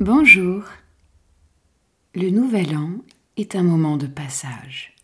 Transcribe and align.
Bonjour. 0.00 0.62
Le 2.14 2.30
nouvel 2.30 2.76
an 2.76 2.90
est 3.36 3.56
un 3.56 3.64
moment 3.64 3.96
de 3.96 4.06
passage. 4.06 4.94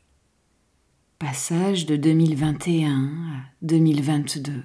Passage 1.18 1.84
de 1.84 1.97
2021 1.97 2.92
à 2.92 3.41
2022. 3.62 4.62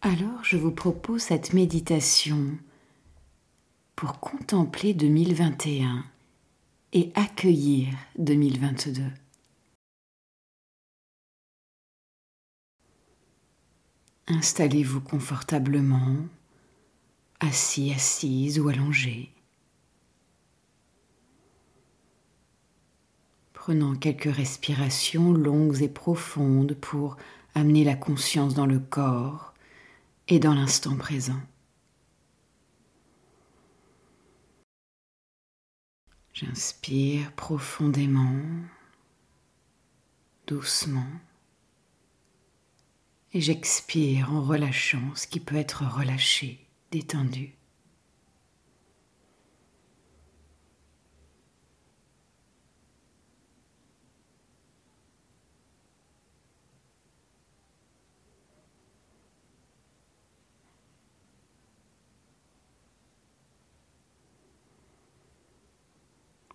Alors 0.00 0.42
je 0.44 0.56
vous 0.56 0.72
propose 0.72 1.20
cette 1.20 1.52
méditation 1.52 2.56
pour 3.96 4.20
contempler 4.20 4.94
2021 4.94 6.04
et 6.94 7.12
accueillir 7.14 7.88
2022. 8.16 9.02
Installez-vous 14.30 15.00
confortablement, 15.00 16.16
assis, 17.40 17.94
assise 17.94 18.60
ou 18.60 18.68
allongé. 18.68 19.32
Prenant 23.54 23.94
quelques 23.94 24.30
respirations 24.30 25.32
longues 25.32 25.80
et 25.80 25.88
profondes 25.88 26.74
pour 26.74 27.16
amener 27.54 27.84
la 27.84 27.96
conscience 27.96 28.52
dans 28.52 28.66
le 28.66 28.78
corps 28.78 29.54
et 30.28 30.38
dans 30.38 30.54
l'instant 30.54 30.96
présent. 30.96 31.40
J'inspire 36.34 37.32
profondément, 37.32 38.42
doucement, 40.46 41.08
et 43.32 43.40
j'expire 43.40 44.32
en 44.32 44.42
relâchant 44.42 45.14
ce 45.14 45.26
qui 45.26 45.40
peut 45.40 45.56
être 45.56 45.84
relâché, 45.84 46.66
détendu. 46.90 47.54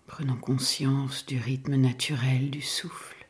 Prenons 0.06 0.36
conscience 0.36 1.26
du 1.26 1.38
rythme 1.38 1.74
naturel 1.74 2.50
du 2.50 2.62
souffle, 2.62 3.26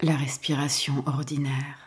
la 0.00 0.16
respiration 0.16 1.06
ordinaire. 1.06 1.83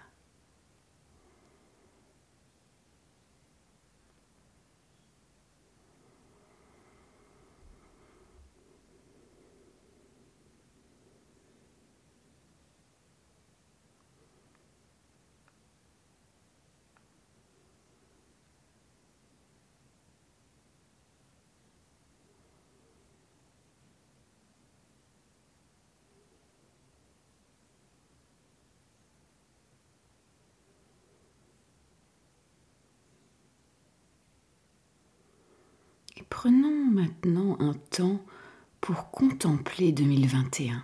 Prenons 36.30 36.86
maintenant 36.86 37.58
un 37.60 37.74
temps 37.74 38.20
pour 38.82 39.12
contempler 39.12 39.92
2021. 39.92 40.84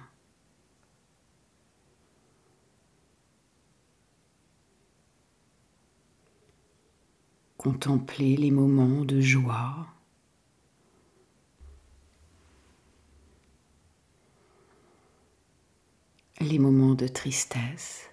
Contempler 7.57 8.35
les 8.35 8.51
moments 8.51 9.05
de 9.05 9.21
joie, 9.21 9.87
les 16.41 16.59
moments 16.59 16.93
de 16.93 17.07
tristesse, 17.07 18.09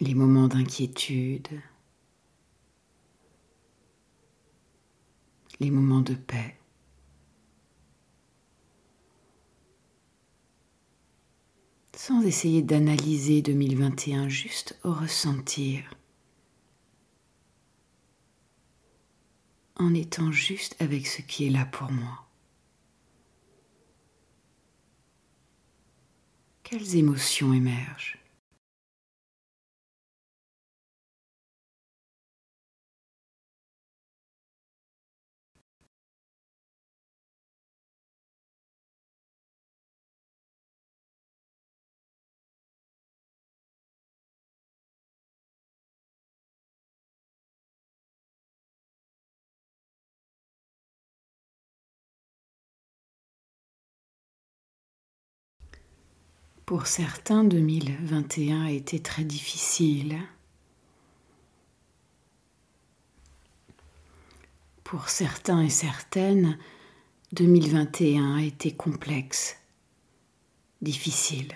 les 0.00 0.14
moments 0.14 0.48
d'inquiétude. 0.48 1.48
Les 5.60 5.70
moments 5.70 6.00
de 6.00 6.14
paix. 6.14 6.56
Sans 11.96 12.22
essayer 12.22 12.62
d'analyser 12.62 13.40
2021, 13.40 14.28
juste 14.28 14.78
au 14.84 14.92
ressentir. 14.92 15.94
En 19.76 19.94
étant 19.94 20.30
juste 20.30 20.76
avec 20.80 21.06
ce 21.06 21.22
qui 21.22 21.46
est 21.46 21.50
là 21.50 21.64
pour 21.64 21.90
moi. 21.90 22.26
Quelles 26.62 26.96
émotions 26.96 27.52
émergent 27.52 28.23
Pour 56.66 56.86
certains, 56.86 57.44
2021 57.44 58.64
a 58.64 58.70
été 58.70 58.98
très 58.98 59.24
difficile. 59.24 60.18
Pour 64.82 65.10
certains 65.10 65.60
et 65.60 65.68
certaines, 65.68 66.58
2021 67.32 68.36
a 68.36 68.42
été 68.42 68.72
complexe, 68.72 69.58
difficile. 70.80 71.52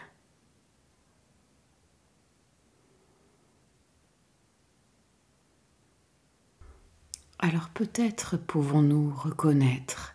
Alors 7.39 7.71
peut-être 7.71 8.37
pouvons-nous 8.37 9.11
reconnaître 9.15 10.15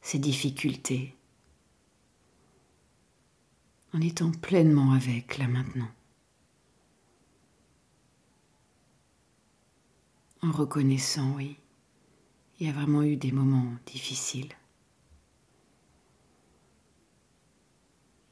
ces 0.00 0.18
difficultés 0.18 1.14
en 3.94 4.00
étant 4.00 4.30
pleinement 4.30 4.92
avec 4.92 5.38
là 5.38 5.48
maintenant. 5.48 5.90
En 10.42 10.50
reconnaissant, 10.50 11.34
oui, 11.36 11.56
il 12.58 12.66
y 12.66 12.70
a 12.70 12.72
vraiment 12.72 13.02
eu 13.02 13.16
des 13.16 13.32
moments 13.32 13.72
difficiles, 13.86 14.52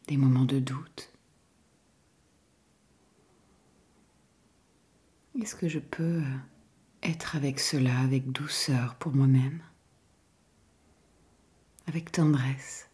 des 0.09 0.17
moments 0.17 0.45
de 0.45 0.59
doute. 0.59 1.13
Est-ce 5.41 5.55
que 5.55 5.69
je 5.69 5.79
peux 5.79 6.23
être 7.03 7.37
avec 7.37 7.61
cela 7.61 7.99
avec 8.01 8.33
douceur 8.33 8.97
pour 8.97 9.15
moi-même, 9.15 9.63
avec 11.87 12.11
tendresse 12.11 12.90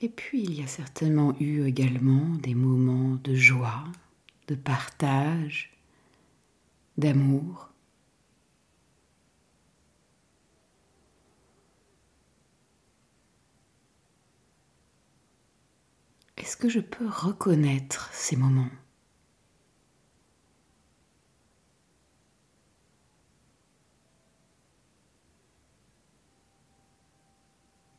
Et 0.00 0.08
puis 0.08 0.42
il 0.42 0.54
y 0.54 0.62
a 0.62 0.66
certainement 0.66 1.34
eu 1.40 1.64
également 1.66 2.28
des 2.36 2.54
moments 2.54 3.16
de 3.24 3.34
joie, 3.34 3.84
de 4.46 4.54
partage, 4.54 5.72
d'amour. 6.96 7.70
Est-ce 16.36 16.56
que 16.56 16.68
je 16.68 16.80
peux 16.80 17.08
reconnaître 17.08 18.08
ces 18.12 18.36
moments? 18.36 18.70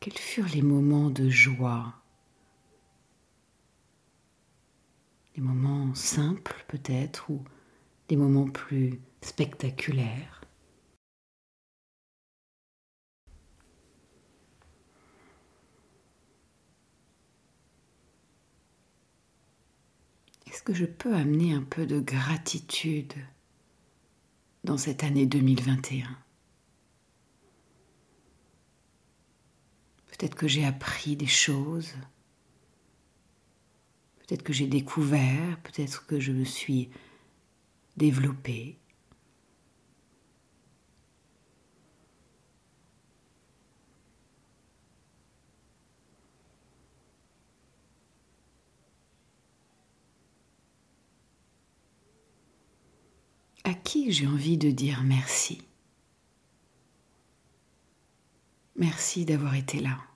Quels 0.00 0.16
furent 0.16 0.48
les 0.54 0.62
moments 0.62 1.10
de 1.10 1.28
joie? 1.28 1.94
Des 5.34 5.42
moments 5.42 5.94
simples 5.94 6.64
peut-être 6.68 7.28
ou 7.28 7.44
des 8.08 8.16
moments 8.16 8.48
plus 8.48 8.98
spectaculaires? 9.20 10.40
Est-ce 20.46 20.62
que 20.62 20.72
je 20.72 20.86
peux 20.86 21.14
amener 21.14 21.52
un 21.52 21.62
peu 21.62 21.84
de 21.84 22.00
gratitude 22.00 23.12
dans 24.64 24.78
cette 24.78 25.04
année 25.04 25.26
2021 25.26 26.08
Peut-être 30.20 30.34
que 30.34 30.48
j'ai 30.48 30.66
appris 30.66 31.16
des 31.16 31.26
choses, 31.26 31.94
peut-être 34.18 34.42
que 34.42 34.52
j'ai 34.52 34.66
découvert, 34.66 35.58
peut-être 35.62 36.04
que 36.04 36.20
je 36.20 36.32
me 36.32 36.44
suis 36.44 36.90
développée. 37.96 38.76
À 53.64 53.72
qui 53.72 54.12
j'ai 54.12 54.26
envie 54.26 54.58
de 54.58 54.70
dire 54.70 55.02
merci? 55.02 55.62
Merci 58.76 59.24
d'avoir 59.24 59.54
été 59.54 59.80
là. 59.80 60.09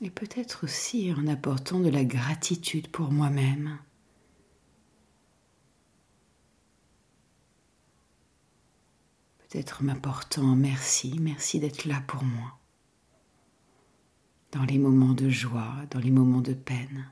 Et 0.00 0.10
peut-être 0.10 0.64
aussi 0.64 1.12
en 1.12 1.26
apportant 1.26 1.80
de 1.80 1.88
la 1.88 2.04
gratitude 2.04 2.88
pour 2.88 3.10
moi-même. 3.10 3.78
Peut-être 9.38 9.82
m'apportant 9.82 10.54
merci, 10.54 11.16
merci 11.20 11.58
d'être 11.58 11.84
là 11.86 12.02
pour 12.06 12.22
moi. 12.22 12.58
Dans 14.52 14.64
les 14.64 14.78
moments 14.78 15.14
de 15.14 15.28
joie, 15.28 15.74
dans 15.90 15.98
les 15.98 16.10
moments 16.10 16.42
de 16.42 16.54
peine. 16.54 17.10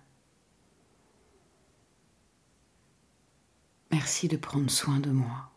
Merci 3.91 4.29
de 4.29 4.37
prendre 4.37 4.71
soin 4.71 5.00
de 5.00 5.11
moi. 5.11 5.56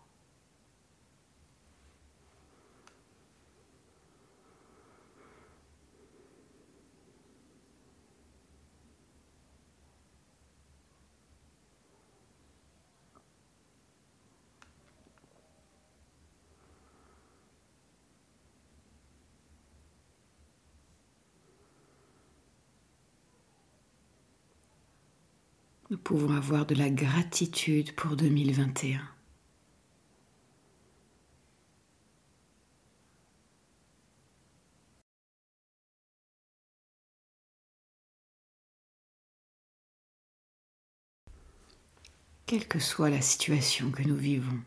Nous 25.89 25.97
pouvons 25.97 26.35
avoir 26.35 26.67
de 26.67 26.75
la 26.75 26.89
gratitude 26.89 27.93
pour 27.95 28.15
2021. 28.15 29.01
Quelle 42.45 42.67
que 42.67 42.79
soit 42.79 43.09
la 43.09 43.21
situation 43.21 43.91
que 43.91 44.03
nous 44.03 44.15
vivons. 44.15 44.59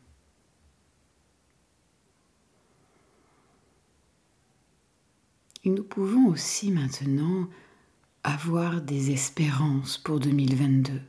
Et 5.64 5.70
nous 5.70 5.84
pouvons 5.84 6.26
aussi 6.26 6.72
maintenant 6.72 7.48
avoir 8.24 8.80
des 8.80 9.12
espérances 9.12 9.98
pour 9.98 10.18
2022. 10.20 11.00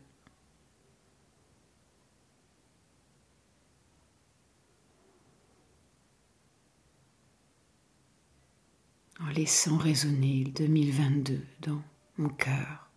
en 9.22 9.22
laissant 9.33 9.77
résonner 9.77 10.43
le 10.45 10.51
2022 10.51 11.41
dans 11.61 11.81
mon 12.17 12.29
cœur. 12.29 12.89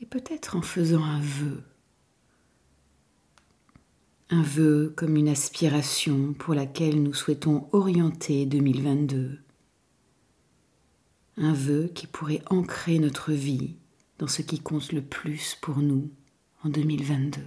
Et 0.00 0.06
peut-être 0.06 0.56
en 0.56 0.62
faisant 0.62 1.02
un 1.02 1.20
vœu, 1.20 1.64
un 4.30 4.42
vœu 4.42 4.92
comme 4.96 5.16
une 5.16 5.28
aspiration 5.28 6.34
pour 6.34 6.54
laquelle 6.54 7.02
nous 7.02 7.14
souhaitons 7.14 7.68
orienter 7.72 8.44
2022, 8.44 9.40
un 11.38 11.52
vœu 11.52 11.90
qui 11.94 12.06
pourrait 12.06 12.42
ancrer 12.50 12.98
notre 12.98 13.32
vie 13.32 13.76
dans 14.18 14.26
ce 14.26 14.42
qui 14.42 14.60
compte 14.60 14.92
le 14.92 15.02
plus 15.02 15.56
pour 15.60 15.78
nous 15.78 16.10
en 16.64 16.68
2022. 16.68 17.40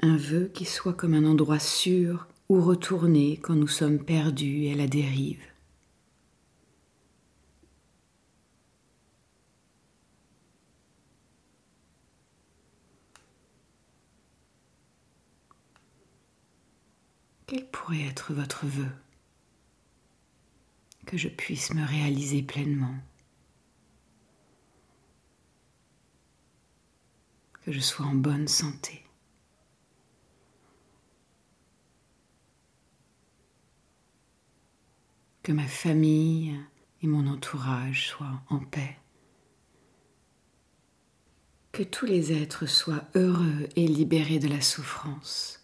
Un 0.00 0.16
vœu 0.16 0.50
qui 0.54 0.64
soit 0.64 0.92
comme 0.92 1.14
un 1.14 1.24
endroit 1.24 1.58
sûr 1.58 2.28
où 2.48 2.60
retourner 2.60 3.38
quand 3.42 3.56
nous 3.56 3.66
sommes 3.66 3.98
perdus 3.98 4.68
à 4.68 4.76
la 4.76 4.86
dérive. 4.86 5.42
Quel 17.48 17.66
pourrait 17.66 18.02
être 18.02 18.34
votre 18.34 18.66
vœu 18.66 18.90
Que 21.06 21.16
je 21.16 21.28
puisse 21.28 21.72
me 21.72 21.82
réaliser 21.82 22.42
pleinement? 22.42 22.94
Que 27.62 27.72
je 27.72 27.80
sois 27.80 28.04
en 28.04 28.14
bonne 28.14 28.48
santé. 28.48 29.02
Que 35.42 35.52
ma 35.52 35.66
famille 35.66 36.54
et 37.00 37.06
mon 37.06 37.26
entourage 37.26 38.08
soient 38.08 38.42
en 38.50 38.58
paix. 38.58 38.98
Que 41.72 41.82
tous 41.82 42.04
les 42.04 42.30
êtres 42.30 42.66
soient 42.66 43.08
heureux 43.14 43.70
et 43.74 43.88
libérés 43.88 44.38
de 44.38 44.48
la 44.48 44.60
souffrance 44.60 45.58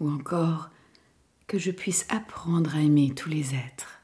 ou 0.00 0.10
encore 0.10 0.70
que 1.46 1.58
je 1.58 1.70
puisse 1.70 2.06
apprendre 2.08 2.74
à 2.74 2.80
aimer 2.80 3.12
tous 3.14 3.28
les 3.28 3.54
êtres. 3.54 3.99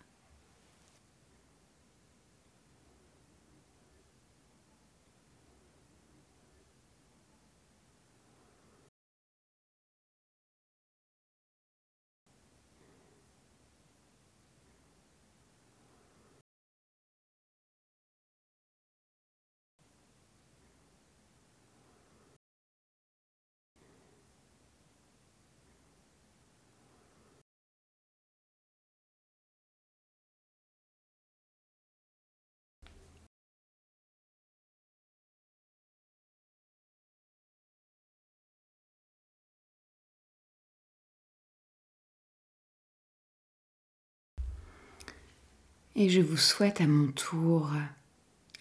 Et 45.99 46.11
je 46.11 46.21
vous 46.21 46.37
souhaite 46.37 46.83
à 46.83 46.87
mon 46.87 47.11
tour 47.11 47.71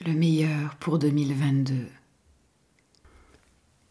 le 0.05 0.13
meilleur 0.13 0.77
pour 0.77 0.97
2022. 0.99 1.85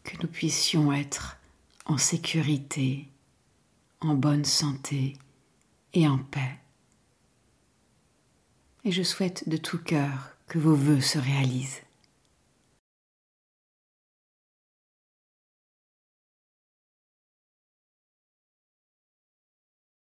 Que 0.03 0.17
nous 0.19 0.27
puissions 0.27 0.91
être 0.91 1.37
en 1.85 1.99
sécurité, 1.99 3.07
en 4.01 4.15
bonne 4.15 4.45
santé 4.45 5.13
et 5.93 6.07
en 6.07 6.17
paix. 6.17 6.57
Et 8.83 8.91
je 8.91 9.03
souhaite 9.03 9.47
de 9.47 9.57
tout 9.57 9.77
cœur 9.77 10.31
que 10.47 10.57
vos 10.57 10.73
voeux 10.73 11.01
se 11.01 11.19
réalisent. 11.19 11.81